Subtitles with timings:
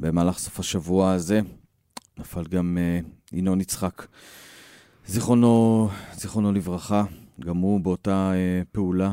[0.00, 1.40] במהלך סוף השבוע הזה
[2.18, 4.06] נפל גם uh, ינון יצחק,
[5.04, 7.04] זיכרונו, זיכרונו לברכה,
[7.40, 9.12] גם הוא באותה uh, פעולה.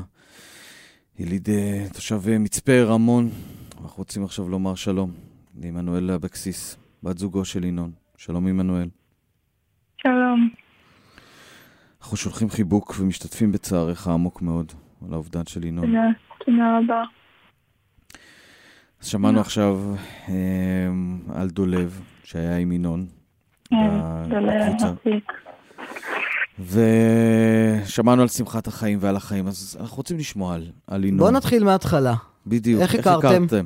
[1.20, 3.30] יליד uh, תושב uh, מצפה רמון,
[3.84, 5.12] אנחנו רוצים עכשיו לומר שלום
[5.62, 7.92] לעמנואל אבקסיס, בת זוגו של ינון.
[8.18, 8.90] שלום עמנואל.
[10.02, 10.50] שלום.
[12.02, 14.72] אנחנו שולחים חיבוק ומשתתפים בצערך עמוק מאוד
[15.08, 15.86] על האובדן של ינון.
[15.86, 16.02] תודה,
[16.46, 17.04] תודה רבה.
[19.04, 19.78] אז שמענו עכשיו
[20.30, 20.34] אה,
[21.36, 23.06] על דולב, שהיה עם ינון.
[23.70, 23.90] כן,
[24.28, 24.74] דולב,
[26.60, 31.20] ושמענו על שמחת החיים ועל החיים, אז אנחנו רוצים לשמוע על, על ינון.
[31.20, 32.14] בוא נתחיל מההתחלה.
[32.48, 33.66] בדיוק, איך הכרתם?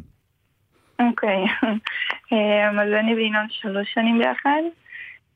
[0.99, 1.43] אוקיי,
[2.31, 4.61] אמ, אז אני וינון שלוש שנים ביחד.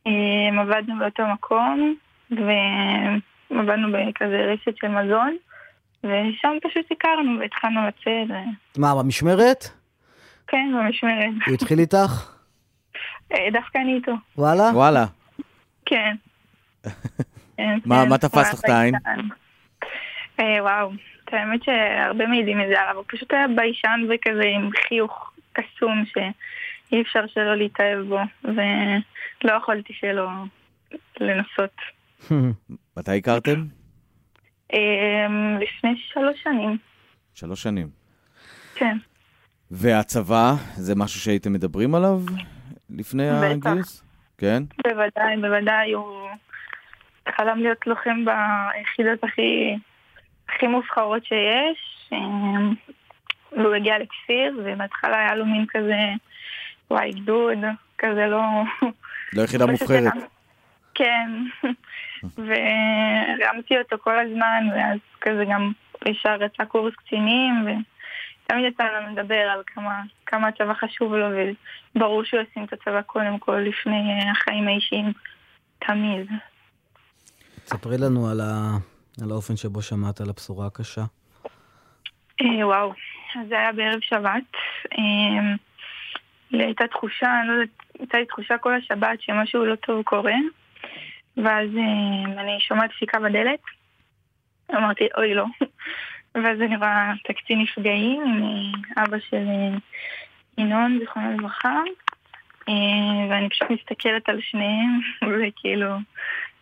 [0.05, 1.95] אמ, עבדנו באותו מקום,
[2.31, 5.35] ועבדנו בכזה רשת של מזון,
[6.03, 8.37] ושם פשוט הכרנו והתחלנו לצאת.
[8.77, 9.80] מה, במשמרת?
[10.51, 11.33] כן, במשמרת.
[11.47, 12.31] הוא התחיל איתך?
[13.33, 14.11] אה, דווקא אני איתו.
[14.37, 14.63] וואלה?
[14.73, 15.05] וואלה.
[15.85, 16.15] כן.
[17.85, 18.95] מה כן, תפס לך את העין?
[20.39, 20.91] אה, וואו,
[21.31, 27.27] האמת שהרבה מעידים מזה עליו, הוא פשוט היה ביישן וכזה עם חיוך קסום שאי אפשר
[27.27, 30.29] שלא להתאהב בו, ולא יכולתי שלא
[31.19, 31.75] לנסות.
[32.97, 33.65] מתי הכרתם?
[34.73, 36.77] אמ, לפני שלוש שנים.
[37.33, 37.89] שלוש שנים.
[38.75, 38.97] כן.
[39.71, 42.19] והצבא, זה משהו שהייתם מדברים עליו
[42.89, 44.03] לפני הגיוס?
[44.37, 44.63] כן?
[44.83, 45.91] בוודאי, בוודאי.
[45.91, 46.29] הוא
[47.35, 49.77] חלם להיות לוחם ביחידות הכי,
[50.49, 52.09] הכי מובחרות שיש.
[52.11, 52.73] אמ,
[53.51, 55.97] והוא הגיע לכפיר, ובהתחלה היה לו מין כזה,
[56.91, 57.57] וואי, גדוד,
[57.97, 58.41] כזה לא...
[59.33, 60.13] לא יחידה מובחרת.
[60.93, 61.29] כן,
[62.37, 65.71] והרמתי אותו כל הזמן, ואז כזה גם
[66.05, 67.65] ישר רצה קורס קצינים,
[68.51, 71.27] ותמיד יצא לנו לדבר על כמה, כמה הצבא חשוב לו,
[71.95, 75.13] וברור שהוא ישים את הצבא קודם כל לפני החיים האישיים,
[75.79, 76.31] תמיד.
[77.65, 78.77] ספרי לנו על, ה...
[79.23, 81.01] על האופן שבו שמעת על הבשורה הקשה.
[82.41, 82.93] אה, וואו,
[83.49, 84.43] זה היה בערב שבת.
[84.97, 85.55] אה,
[86.51, 90.35] לי הייתה תחושה, אני לא יודעת, הייתה לי תחושה כל השבת שמשהו לא טוב קורה.
[91.37, 93.59] ואז אה, אני שומעת דפיקה בדלת.
[94.71, 95.45] אמרתי, אוי לא.
[96.35, 99.77] ואז אני רואה את הקצין נפגעים אה, אבא של אה,
[100.57, 101.79] ינון, זיכרונו לברכה.
[103.29, 104.99] ואני פשוט מסתכלת על שניהם,
[105.31, 105.87] וכאילו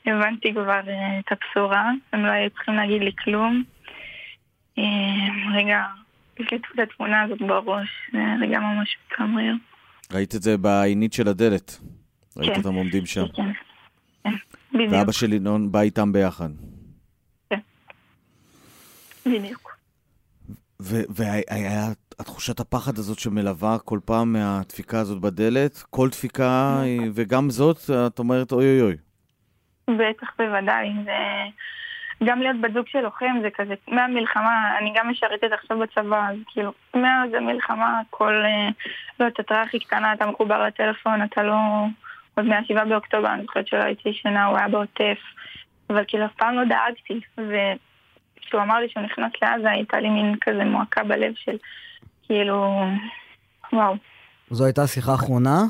[0.05, 0.79] הבנתי כבר
[1.19, 3.63] את הבשורה, הם לא היו צריכים להגיד לי כלום.
[5.53, 5.85] רגע,
[6.39, 9.53] הקלטו את התמונה הזאת בראש, זה רגע ממש מצמרר.
[10.13, 11.79] ראית את זה בעינית של הדלת.
[12.37, 12.59] ראית כן.
[12.59, 13.25] אותם עומדים שם.
[13.35, 13.51] כן.
[14.73, 14.93] בדיוק.
[14.93, 16.49] ואבא של ינון בא איתם ביחד.
[19.31, 19.79] בדיוק.
[20.79, 21.85] והיה
[22.19, 26.81] התחושת הפחד הזאת שמלווה כל פעם מהדפיקה הזאת בדלת, כל דפיקה,
[27.13, 28.95] וגם זאת, את אומרת אוי אוי אוי.
[29.97, 30.89] בטח, בוודאי.
[31.05, 31.11] זה...
[32.23, 36.35] גם להיות בת זוג של לוחם זה כזה, מהמלחמה, אני גם משרתת עכשיו בצבא, אז
[36.47, 38.69] כאילו, מאז המלחמה, כל, אה,
[39.19, 41.57] לא, את התראה הכי קטנה, אתה מחובר לטלפון, אתה לא...
[42.35, 45.17] עוד מהשבעה באוקטובר, אני זוכרת שלא הייתי ישנה, הוא היה בעוטף,
[45.89, 47.19] אבל כאילו אף פעם לא דאגתי,
[48.39, 51.57] וכשהוא אמר לי שהוא נכנס לעזה, הייתה לי מין כזה מועקה בלב של
[52.23, 52.85] כאילו,
[53.73, 53.95] וואו.
[54.49, 55.61] זו הייתה השיחה האחרונה?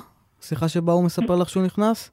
[0.42, 2.12] שיחה שבה הוא מספר לך שהוא נכנס?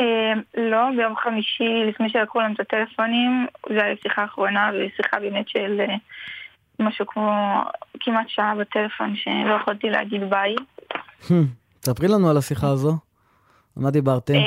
[0.00, 5.48] אמ, לא, ביום חמישי, לפני שלקחו לנו את הטלפונים, זו הייתה שיחה אחרונה, ושיחה באמת
[5.48, 5.94] של אה,
[6.80, 7.60] משהו כמו
[8.00, 10.54] כמעט שעה בטלפון, שלא יכולתי להגיד ביי.
[11.86, 12.96] ספרי לנו על השיחה הזו.
[13.76, 14.34] מה דיברתם?
[14.34, 14.46] אה,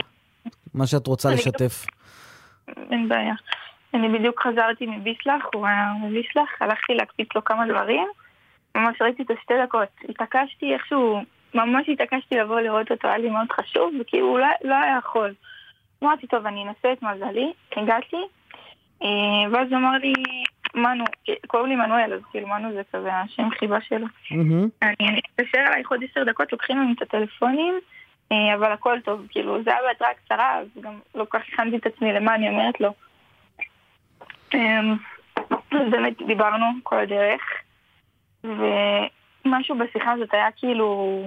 [0.74, 1.86] מה שאת רוצה לשתף.
[2.92, 3.34] אין בעיה.
[3.94, 8.08] אני בדיוק חזרתי מביסלח, הוא היה מביסלח, הלכתי להקפיץ לו כמה דברים.
[8.76, 9.88] ממש ראיתי את השתי דקות.
[10.10, 11.22] התעקשתי איכשהו,
[11.54, 15.34] ממש התעקשתי לבוא לראות אותו, היה לי מאוד חשוב, וכאילו הוא לא, לא היה יכול.
[16.04, 18.24] אמרתי, טוב, אני אנסה את מזלי, הגעתי,
[19.04, 20.14] אה, ואז אמר לי,
[20.76, 21.04] מנו,
[21.48, 24.06] קוראים לי מנואל, אז כאילו מנו זה כזה השם חיבה שלו.
[24.84, 27.80] אני אתקשר אלייך עוד עשר דקות, לוקחים לנו את הטלפונים.
[28.32, 31.78] אה, אבל הכל טוב, כאילו, זה היה בהתראה קצרה, אז גם לא כל כך הכנתי
[31.78, 32.94] את עצמי למה אני אומרת לו.
[34.54, 34.96] אמ,
[35.92, 37.42] באמת דיברנו כל הדרך,
[38.44, 41.24] ומשהו בשיחה הזאת היה כאילו...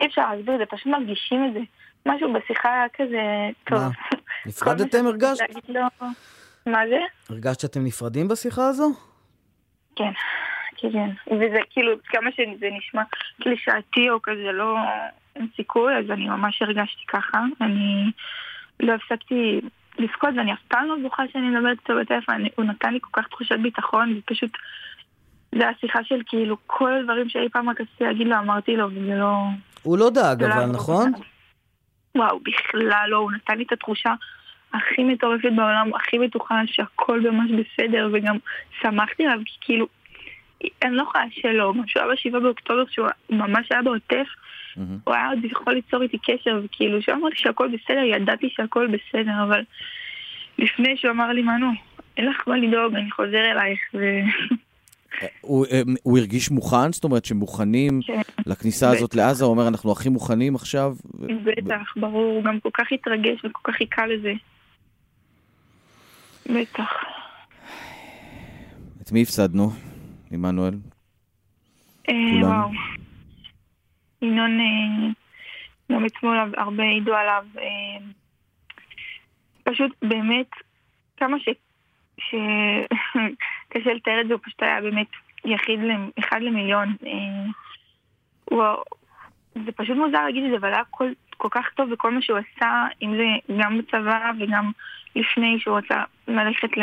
[0.00, 1.60] אי אפשר להסביר את זה, פשוט מרגישים את זה.
[2.06, 3.78] משהו בשיחה היה כזה טוב.
[3.78, 3.88] מה?
[4.46, 5.44] נפרדתם הרגשת?
[6.66, 6.98] מה זה?
[7.30, 8.90] הרגשת שאתם נפרדים בשיחה הזו?
[9.96, 10.12] כן,
[10.76, 11.10] כן.
[11.26, 13.02] וזה כאילו, כמה שזה נשמע
[13.42, 14.76] קלישאתי או כזה לא...
[15.36, 17.38] אין סיכוי, אז אני ממש הרגשתי ככה.
[17.60, 18.10] אני
[18.80, 19.60] לא הפסקתי
[19.98, 22.44] לבכות, ואני אף פעם לא זוכה שאני מדברת איתו בטלפון.
[22.56, 24.50] הוא נתן לי כל כך תחושת ביטחון, ופשוט
[25.54, 29.14] זה השיחה של כאילו כל הדברים שאי פעם רק רציתי להגיד לו, אמרתי לו, וזה
[29.14, 29.34] לא...
[29.82, 31.12] הוא לא דאג לא אבל, היה נכון?
[32.16, 34.14] וואו, בכלל לא, הוא נתן לי את התחושה
[34.74, 38.36] הכי מטורפת בעולם, הכי בטוחה שהכל ממש בסדר, וגם
[38.80, 39.86] שמחתי עליו, כי כאילו,
[40.82, 44.26] אני לא יכולה שלא, גם שהוא היה בשבעה באוקטובר, שהוא ממש היה בעוטף,
[44.76, 44.98] מהמם.
[45.04, 48.86] הוא היה עוד יכול ליצור איתי קשר, וכאילו, כשהוא אמר לי שהכל בסדר, ידעתי שהכל
[48.86, 49.60] בסדר, אבל
[50.58, 51.70] לפני שהוא אמר לי, מנו,
[52.16, 53.98] אין לך מה לדאוג, אני חוזר אלייך, ו...
[55.40, 56.92] הוא, אה, הוא הרגיש מוכן?
[56.92, 59.44] זאת אומרת שמוכנים כן, לכניסה הזאת לעזה?
[59.44, 60.96] הוא אומר, אנחנו הכי מוכנים עכשיו?
[61.44, 64.32] בטח, ברור, הוא גם כל כך התרגש וכל כך חיכה לזה.
[66.46, 66.92] בטח.
[69.02, 69.70] את מי הפסדנו,
[70.32, 70.74] עמנואל?
[72.08, 72.70] אה, כולם.
[74.22, 75.08] ינון, אה,
[75.92, 77.44] גם אתמול הרבה העידו עליו.
[77.58, 78.04] אה,
[79.62, 80.50] פשוט באמת,
[81.16, 81.48] כמה ש...
[82.18, 82.34] ש...
[83.68, 85.08] קשה לתאר את זה, הוא פשוט היה באמת
[85.44, 85.80] יחיד,
[86.18, 86.96] אחד למיליון.
[88.44, 88.64] הוא...
[89.54, 92.38] זה פשוט מוזר להגיד את זה, אבל היה כל, כל כך טוב בכל מה שהוא
[92.38, 94.70] עשה, אם זה גם בצבא וגם
[95.16, 96.82] לפני שהוא רצה ללכת ל...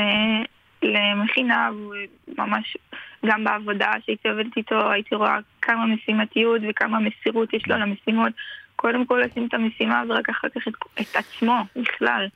[0.84, 1.95] למכינה, והוא
[2.38, 2.78] ממש,
[3.25, 8.31] גם בעבודה שהייתי עובדת איתו, הייתי רואה כמה משימתיות וכמה מסירות יש לו למשימות.
[8.75, 12.27] קודם כל לשים את המשימה ורק אחר כך את, את עצמו בכלל.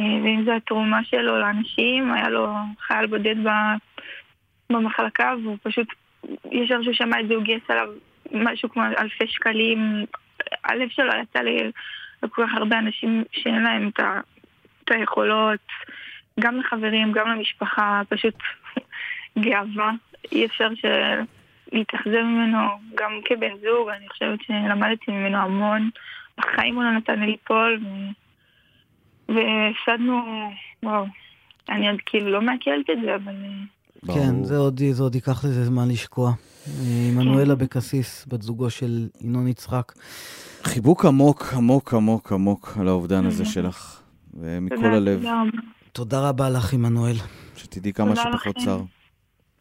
[0.00, 3.76] אה, ואם זו התרומה שלו לאנשים, היה לו חייל בודד ב-
[4.72, 5.86] במחלקה, והוא פשוט,
[6.52, 7.88] ישר שהוא שמע את זה, הוא גייס עליו
[8.32, 10.06] משהו כמו אלפי שקלים.
[10.64, 11.40] הלב שלו יצא
[12.22, 14.00] לכל כך הרבה אנשים שאין להם את,
[14.84, 15.60] את היכולות,
[16.40, 18.34] גם לחברים, גם למשפחה, פשוט
[19.38, 19.92] גאווה.
[20.32, 20.84] אי אפשר ש...
[21.72, 22.58] להתאכזב ממנו
[22.94, 25.90] גם כבן זוג, אני חושבת שלמדתי ממנו המון.
[26.38, 27.88] בחיים הוא לא נתן לי ליפול, ו...
[29.28, 30.22] והפסדנו,
[30.82, 31.04] וואו,
[31.68, 33.34] אני עוד כאילו לא מעכלת את זה, אבל...
[34.08, 34.44] אה, כן.
[34.44, 36.30] זה עוד, זה עוד ייקח לזה זמן לשקוע.
[36.30, 36.72] אה,
[37.12, 39.92] עמנואל אבקסיס, בת זוגו של ינון יצחק.
[40.62, 43.44] חיבוק עמוק, עמוק, עמוק, עמוק על האובדן הזה.
[43.44, 44.00] שלך.
[44.34, 45.24] ומכל הלב,
[45.92, 46.50] תודה רבה.
[46.50, 47.16] לך, עמנואל.
[47.56, 48.64] שתדעי כמה תודה שפחות לכם.
[48.64, 48.80] צער.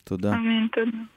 [0.07, 0.33] תודה.
[0.33, 1.16] אמן, תודה.